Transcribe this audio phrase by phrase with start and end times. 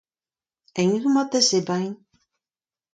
[0.81, 1.93] Int a zo mat da zebriñ.